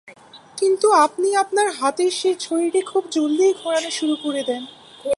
কিন্তু 0.57 0.87
আপনি 1.05 1.27
আপনার 1.35 1.67
হাতের 1.71 2.11
সেই 2.11 2.35
ছড়িটা 2.39 2.81
খুব 2.81 3.03
জলদিই 3.11 3.53
ঘোরানা 3.53 3.89
শুরু 3.89 4.15
করে 4.23 4.41
দেন। 4.43 4.63